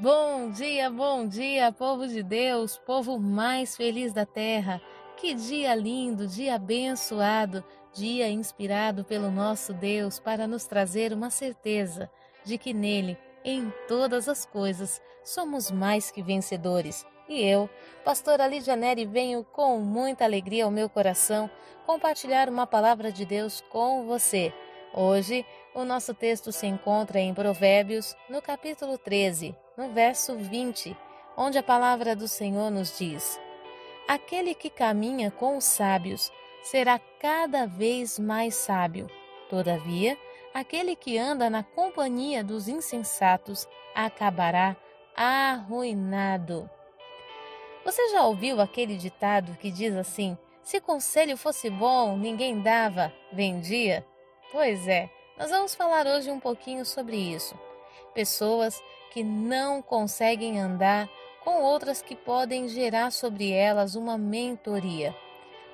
[0.00, 4.80] Bom dia, bom dia, povo de Deus, povo mais feliz da terra.
[5.16, 12.08] Que dia lindo, dia abençoado, dia inspirado pelo nosso Deus para nos trazer uma certeza
[12.44, 17.04] de que nele, em todas as coisas, somos mais que vencedores.
[17.28, 17.68] E eu,
[18.04, 21.50] pastora Lídia Neri, venho com muita alegria ao meu coração
[21.84, 24.54] compartilhar uma palavra de Deus com você.
[24.94, 25.44] Hoje,
[25.74, 30.96] o nosso texto se encontra em Provérbios, no capítulo 13, no verso 20,
[31.36, 33.38] onde a palavra do Senhor nos diz:
[34.08, 36.32] Aquele que caminha com os sábios
[36.62, 39.08] será cada vez mais sábio.
[39.50, 40.16] Todavia,
[40.54, 44.74] aquele que anda na companhia dos insensatos acabará
[45.14, 46.68] arruinado.
[47.84, 54.04] Você já ouviu aquele ditado que diz assim: se conselho fosse bom, ninguém dava, vendia?
[54.50, 57.54] Pois é, nós vamos falar hoje um pouquinho sobre isso.
[58.14, 61.06] Pessoas que não conseguem andar
[61.44, 65.14] com outras que podem gerar sobre elas uma mentoria.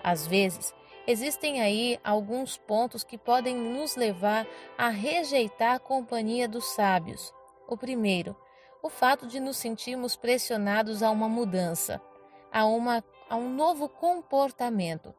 [0.02, 0.74] Às vezes,
[1.06, 4.44] existem aí alguns pontos que podem nos levar
[4.76, 7.32] a rejeitar a companhia dos sábios.
[7.68, 8.36] O primeiro,
[8.82, 12.02] o fato de nos sentirmos pressionados a uma mudança,
[12.52, 15.14] a, uma, a um novo comportamento.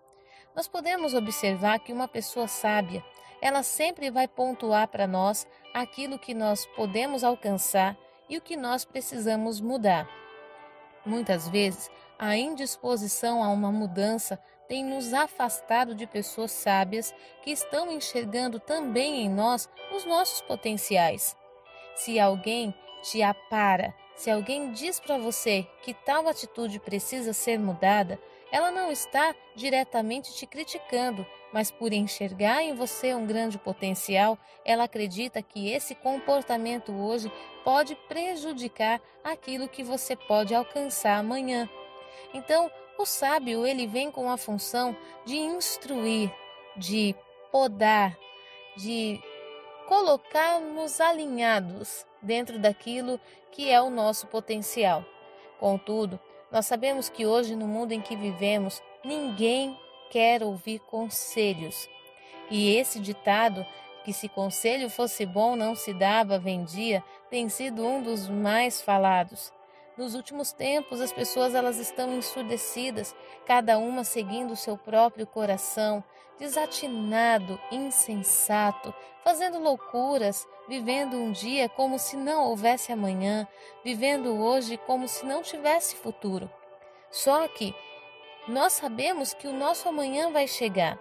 [0.53, 3.03] Nós podemos observar que uma pessoa sábia,
[3.45, 7.95] ela sempre vai pontuar para nós aquilo que nós podemos alcançar
[8.27, 10.09] e o que nós precisamos mudar.
[11.05, 17.91] Muitas vezes, a indisposição a uma mudança tem nos afastado de pessoas sábias que estão
[17.91, 21.37] enxergando também em nós os nossos potenciais.
[21.95, 28.19] Se alguém te apara, se alguém diz para você que tal atitude precisa ser mudada,
[28.51, 34.83] ela não está diretamente te criticando, mas por enxergar em você um grande potencial, ela
[34.83, 37.31] acredita que esse comportamento hoje
[37.63, 41.69] pode prejudicar aquilo que você pode alcançar amanhã.
[42.33, 46.31] Então, o sábio, ele vem com a função de instruir,
[46.77, 47.15] de
[47.51, 48.17] podar,
[48.77, 49.19] de
[49.87, 53.19] colocar-nos alinhados dentro daquilo
[53.51, 55.05] que é o nosso potencial.
[55.59, 56.19] Contudo,
[56.51, 59.77] nós sabemos que hoje, no mundo em que vivemos, ninguém
[60.09, 61.89] quer ouvir conselhos.
[62.49, 63.65] E esse ditado,
[64.03, 69.51] que se conselho fosse bom não se dava, vendia, tem sido um dos mais falados.
[69.97, 76.03] Nos últimos tempos, as pessoas elas estão ensurdecidas, cada uma seguindo o seu próprio coração,
[76.37, 83.47] desatinado, insensato, fazendo loucuras, vivendo um dia como se não houvesse amanhã,
[83.85, 86.51] vivendo hoje como se não tivesse futuro.
[87.09, 87.73] Só que
[88.49, 90.99] nós sabemos que o nosso amanhã vai chegar.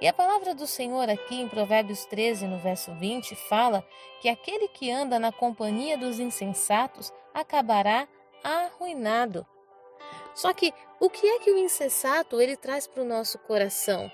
[0.00, 3.84] E a palavra do Senhor aqui em Provérbios 13, no verso 20, fala
[4.20, 8.08] que aquele que anda na companhia dos insensatos acabará
[8.42, 9.46] arruinado.
[10.34, 14.10] Só que o que é que o insensato ele traz para o nosso coração?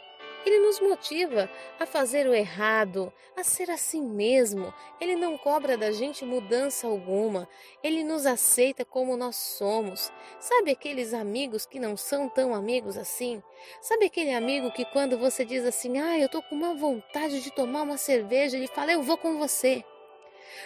[0.46, 1.50] Ele nos motiva
[1.80, 4.72] a fazer o errado, a ser assim mesmo.
[5.00, 7.48] Ele não cobra da gente mudança alguma.
[7.82, 10.12] Ele nos aceita como nós somos.
[10.38, 13.42] Sabe aqueles amigos que não são tão amigos assim?
[13.80, 17.50] Sabe aquele amigo que quando você diz assim: "Ah, eu tô com uma vontade de
[17.50, 19.84] tomar uma cerveja", ele fala: "Eu vou com você".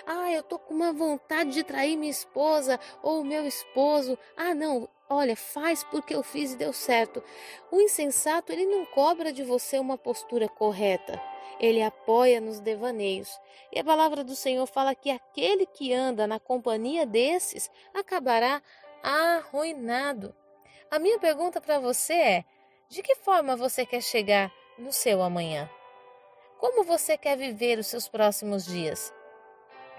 [0.06, 4.18] Ah, eu tô com uma vontade de trair minha esposa ou meu esposo.
[4.36, 7.22] Ah, não, olha, faz porque eu fiz e deu certo.
[7.70, 11.20] O insensato, ele não cobra de você uma postura correta.
[11.58, 13.38] Ele apoia nos devaneios.
[13.72, 18.62] E a palavra do Senhor fala que aquele que anda na companhia desses acabará
[19.02, 20.34] arruinado.
[20.91, 22.44] A minha pergunta para você é:
[22.88, 25.70] de que forma você quer chegar no seu amanhã?
[26.58, 29.14] Como você quer viver os seus próximos dias?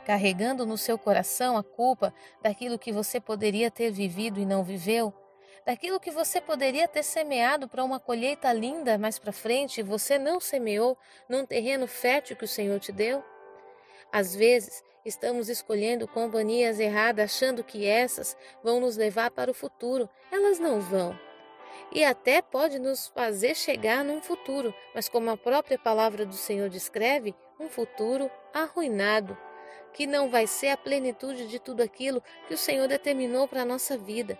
[0.06, 5.14] Carregando no seu coração a culpa daquilo que você poderia ter vivido e não viveu,
[5.66, 10.18] daquilo que você poderia ter semeado para uma colheita linda mais para frente e você
[10.18, 10.98] não semeou
[11.30, 13.24] num terreno fértil que o Senhor te deu?
[14.12, 20.10] Às vezes, estamos escolhendo companhias erradas achando que essas vão nos levar para o futuro.
[20.32, 21.18] Elas não vão.
[21.94, 26.70] E até pode nos fazer chegar num futuro, mas como a própria palavra do Senhor
[26.70, 29.38] descreve, um futuro arruinado,
[29.94, 33.66] que não vai ser a plenitude de tudo aquilo que o Senhor determinou para a
[33.66, 34.40] nossa vida.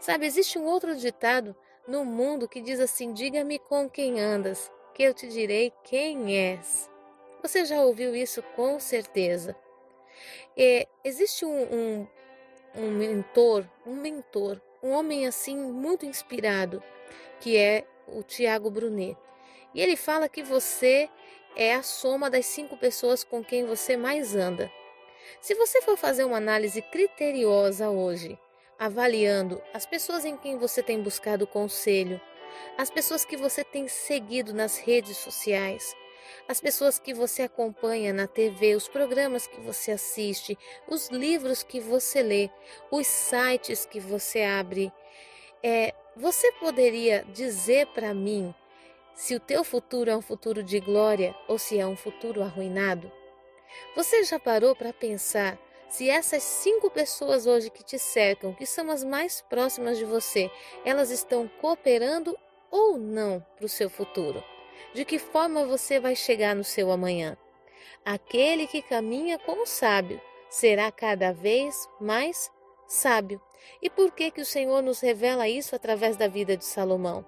[0.00, 1.54] Sabe, existe um outro ditado
[1.86, 6.90] no mundo que diz assim: Diga-me com quem andas, que eu te direi quem és.
[7.42, 9.54] Você já ouviu isso com certeza.
[10.56, 12.06] É, existe um, um,
[12.76, 16.82] um mentor, um mentor, um homem assim muito inspirado,
[17.40, 19.16] que é o Tiago Brunet.
[19.74, 21.10] E ele fala que você
[21.56, 24.70] é a soma das cinco pessoas com quem você mais anda.
[25.40, 28.38] Se você for fazer uma análise criteriosa hoje,
[28.78, 32.20] avaliando as pessoas em quem você tem buscado conselho,
[32.78, 35.94] as pessoas que você tem seguido nas redes sociais,
[36.48, 40.58] as pessoas que você acompanha na TV, os programas que você assiste,
[40.88, 42.50] os livros que você lê,
[42.90, 44.92] os sites que você abre.
[45.62, 48.54] É, você poderia dizer para mim
[49.14, 53.10] se o teu futuro é um futuro de glória ou se é um futuro arruinado?
[53.94, 55.58] Você já parou para pensar
[55.88, 60.50] se essas cinco pessoas hoje que te cercam, que são as mais próximas de você,
[60.84, 62.36] elas estão cooperando
[62.70, 64.42] ou não para o seu futuro?
[64.92, 67.36] De que forma você vai chegar no seu amanhã?
[68.04, 70.20] Aquele que caminha com o sábio
[70.50, 72.50] será cada vez mais
[72.88, 73.40] sábio.
[73.80, 77.24] E por que que o Senhor nos revela isso através da vida de Salomão?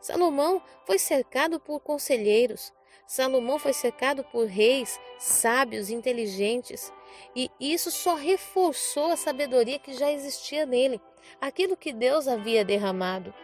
[0.00, 2.72] Salomão foi cercado por conselheiros.
[3.06, 6.92] Salomão foi cercado por reis sábios, inteligentes,
[7.36, 11.00] e isso só reforçou a sabedoria que já existia nele,
[11.40, 13.34] aquilo que Deus havia derramado.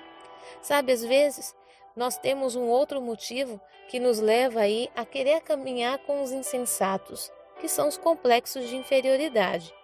[0.62, 1.54] Sabe, às vezes
[1.94, 7.30] nós temos um outro motivo que nos leva aí a querer caminhar com os insensatos,
[7.60, 9.74] que são os complexos de inferioridade.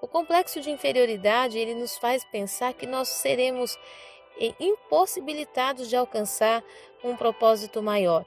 [0.00, 3.76] O complexo de inferioridade, ele nos faz pensar que nós seremos
[4.40, 6.62] eh, impossibilitados de alcançar
[7.02, 8.24] um propósito maior.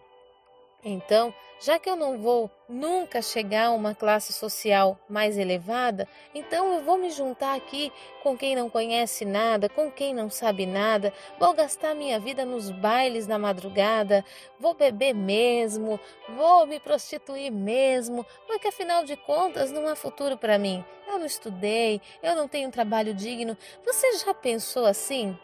[0.84, 6.74] Então, já que eu não vou nunca chegar a uma classe social mais elevada, então
[6.74, 7.94] eu vou me juntar aqui
[8.24, 12.72] com quem não conhece nada, com quem não sabe nada, vou gastar minha vida nos
[12.72, 14.26] bailes na madrugada,
[14.60, 16.00] vou beber mesmo,
[16.30, 20.84] vou me prostituir mesmo, porque afinal de contas não há futuro para mim.
[21.08, 23.56] Eu não estudei, eu não tenho um trabalho digno.
[23.86, 25.38] Você já pensou assim?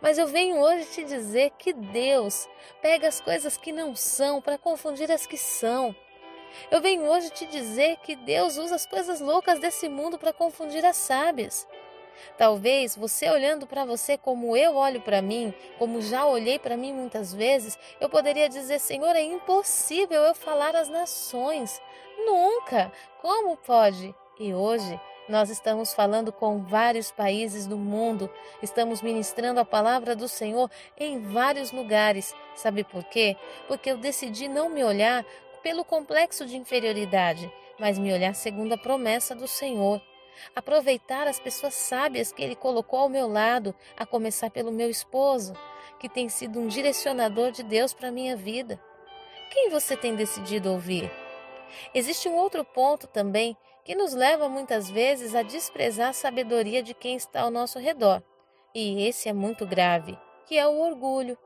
[0.00, 2.48] Mas eu venho hoje te dizer que Deus
[2.80, 5.94] pega as coisas que não são para confundir as que são.
[6.70, 10.84] Eu venho hoje te dizer que Deus usa as coisas loucas desse mundo para confundir
[10.84, 11.66] as sábias.
[12.38, 16.92] Talvez você olhando para você como eu olho para mim, como já olhei para mim
[16.92, 21.82] muitas vezes, eu poderia dizer: Senhor, é impossível eu falar às nações.
[22.18, 22.92] Nunca!
[23.20, 24.14] Como pode?
[24.38, 28.30] E hoje nós estamos falando com vários países do mundo,
[28.62, 32.34] estamos ministrando a palavra do Senhor em vários lugares.
[32.54, 33.36] Sabe por quê?
[33.66, 35.24] Porque eu decidi não me olhar
[35.62, 40.00] pelo complexo de inferioridade, mas me olhar segundo a promessa do Senhor.
[40.54, 45.54] Aproveitar as pessoas sábias que Ele colocou ao meu lado, a começar pelo meu esposo,
[45.98, 48.78] que tem sido um direcionador de Deus para a minha vida.
[49.50, 51.10] Quem você tem decidido ouvir?
[51.94, 56.94] Existe um outro ponto também que nos leva muitas vezes a desprezar a sabedoria de
[56.94, 58.22] quem está ao nosso redor.
[58.74, 61.38] E esse é muito grave, que é o orgulho.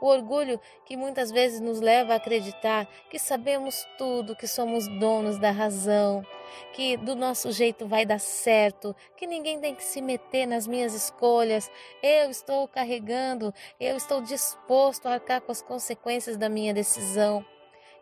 [0.00, 5.38] O orgulho que muitas vezes nos leva a acreditar que sabemos tudo, que somos donos
[5.38, 6.24] da razão,
[6.72, 10.94] que do nosso jeito vai dar certo, que ninguém tem que se meter nas minhas
[10.94, 11.70] escolhas.
[12.02, 17.44] Eu estou carregando, eu estou disposto a arcar com as consequências da minha decisão.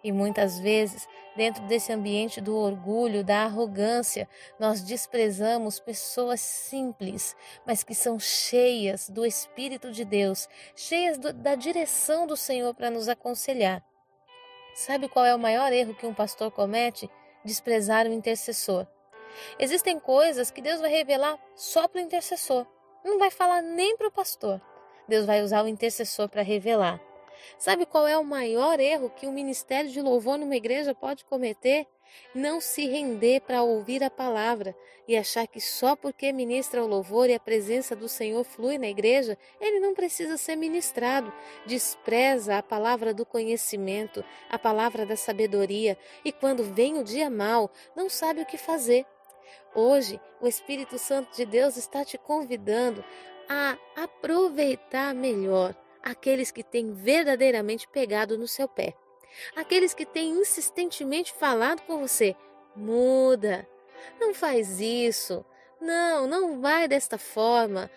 [0.04, 4.28] E muitas vezes, dentro desse ambiente do orgulho, da arrogância,
[4.58, 11.54] nós desprezamos pessoas simples, mas que são cheias do Espírito de Deus, cheias do, da
[11.54, 13.84] direção do Senhor para nos aconselhar.
[14.75, 17.08] Sabe qual é o maior erro que um pastor comete?
[17.44, 18.87] Desprezar o intercessor.
[19.58, 22.67] Existem coisas que Deus vai revelar só para o intercessor.
[23.05, 24.60] Não vai falar nem para o pastor.
[25.08, 27.00] Deus vai usar o intercessor para revelar.
[27.58, 31.87] Sabe qual é o maior erro que o ministério de louvor numa igreja pode cometer?
[32.34, 37.29] Não se render para ouvir a palavra e achar que só porque ministra o louvor
[37.29, 41.32] e a presença do Senhor flui na igreja, ele não precisa ser ministrado.
[41.67, 47.70] Despreza a palavra do conhecimento, a palavra da sabedoria e quando vem o dia mau,
[47.96, 49.06] não sabe o que fazer.
[49.75, 53.05] Hoje, o Espírito Santo de Deus está te convidando
[53.49, 58.94] a aproveitar melhor aqueles que têm verdadeiramente pegado no seu pé,
[59.56, 62.37] aqueles que têm insistentemente falado com você:
[62.75, 63.69] muda,
[64.21, 65.44] não faz isso,
[65.81, 67.91] não, não vai desta forma,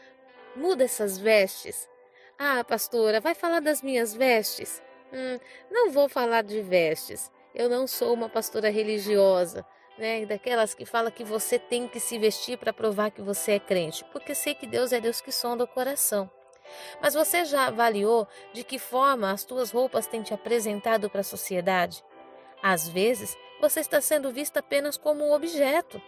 [0.55, 1.89] muda essas vestes.
[2.37, 4.81] Ah, pastora, vai falar das minhas vestes?
[5.13, 5.39] Hum,
[5.71, 7.31] não vou falar de vestes.
[7.53, 9.65] Eu não sou uma pastora religiosa,
[9.97, 10.25] né?
[10.25, 14.03] Daquelas que fala que você tem que se vestir para provar que você é crente,
[14.11, 16.29] porque sei que Deus é Deus que sonda o coração.
[17.01, 21.23] Mas você já avaliou de que forma as tuas roupas têm te apresentado para a
[21.23, 22.03] sociedade?
[22.61, 26.01] Às vezes, você está sendo vista apenas como um objeto,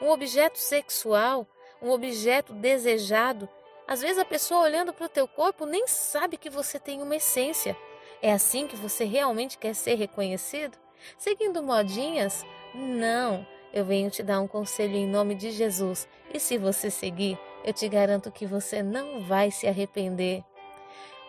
[0.00, 1.46] um objeto sexual,
[1.80, 3.48] um objeto desejado.
[3.86, 7.16] Às vezes a pessoa olhando para o teu corpo nem sabe que você tem uma
[7.16, 7.76] essência.
[8.22, 10.78] É assim que você realmente quer ser reconhecido?
[11.18, 12.44] Seguindo modinhas?
[12.74, 13.46] Não.
[13.72, 16.08] eu venho te dar um conselho em nome de Jesus.
[16.32, 20.44] E se você seguir, eu te garanto que você não vai se arrepender.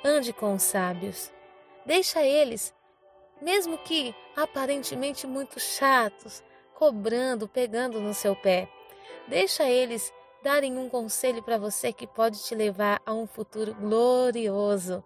[0.04, 1.32] Ande com os sábios.
[1.86, 2.74] Deixa eles,
[3.42, 8.68] mesmo que aparentemente muito chatos, cobrando, pegando no seu pé.
[9.27, 10.13] Deixa eles
[10.44, 15.04] darem um conselho para você que pode te levar a um futuro glorioso.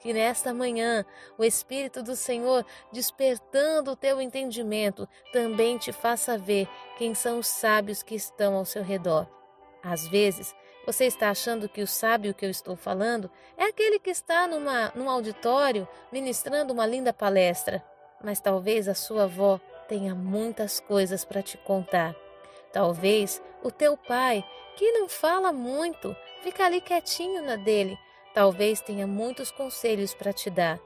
[0.00, 1.04] Que nesta manhã
[1.36, 7.48] o Espírito do Senhor, despertando o teu entendimento, também te faça ver quem são os
[7.48, 9.26] sábios que estão ao seu redor.
[9.82, 10.54] Às vezes,
[10.88, 14.90] você está achando que o sábio que eu estou falando é aquele que está numa,
[14.94, 17.84] num auditório ministrando uma linda palestra,
[18.24, 22.16] mas talvez a sua avó tenha muitas coisas para te contar.
[22.72, 24.42] Talvez o teu pai,
[24.78, 27.98] que não fala muito, fica ali quietinho na dele,
[28.32, 30.80] talvez tenha muitos conselhos para te dar.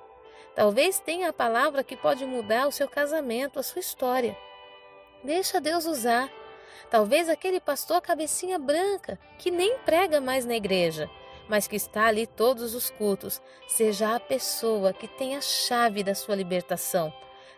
[0.57, 4.37] Talvez tenha a palavra que pode mudar o seu casamento, a sua história.
[5.23, 6.29] Deixa Deus usar.
[6.91, 11.11] Talvez aquele pastor cabecinha branca, que nem prega mais na igreja,
[11.49, 16.15] mas que está ali todos os cultos, seja a pessoa que tem a chave da
[16.15, 17.13] sua libertação.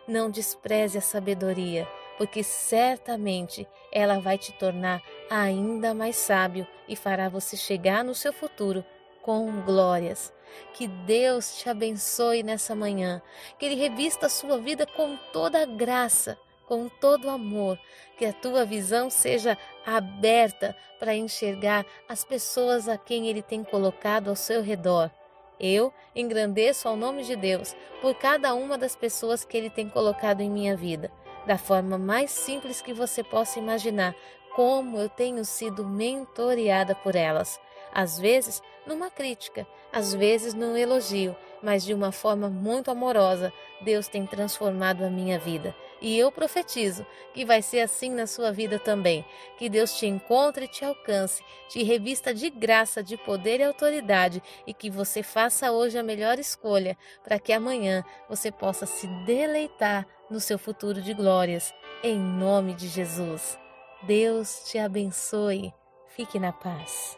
[0.07, 7.29] Não despreze a sabedoria, porque certamente ela vai te tornar ainda mais sábio e fará
[7.29, 8.83] você chegar no seu futuro
[9.21, 10.31] com glórias.
[10.73, 13.21] Que Deus te abençoe nessa manhã,
[13.57, 17.79] que Ele revista a sua vida com toda a graça, com todo amor,
[18.17, 24.29] que a tua visão seja aberta para enxergar as pessoas a quem Ele tem colocado
[24.29, 25.11] ao seu redor
[25.59, 30.41] eu engrandeço ao nome de Deus por cada uma das pessoas que Ele tem colocado
[30.41, 31.11] em minha vida,
[31.45, 34.15] da forma mais simples que você possa imaginar,
[34.55, 37.59] como eu tenho sido mentoreada por elas.
[37.93, 44.07] Às vezes numa crítica, às vezes num elogio, mas de uma forma muito amorosa, Deus
[44.07, 45.73] tem transformado a minha vida.
[46.05, 49.25] E eu profetizo que vai ser assim na sua vida também.
[49.57, 54.39] Que Deus te encontre e te alcance, te revista de graça, de poder e autoridade
[54.67, 60.05] e que você faça hoje a melhor escolha para que amanhã você possa se deleitar
[60.29, 61.73] no seu futuro de glórias.
[62.03, 63.57] Em nome de Jesus.
[64.03, 65.73] Deus te abençoe.
[66.09, 67.17] Fique na paz.